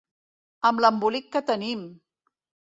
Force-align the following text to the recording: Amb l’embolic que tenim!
Amb 0.69 0.81
l’embolic 0.85 1.29
que 1.37 1.45
tenim! 1.53 1.87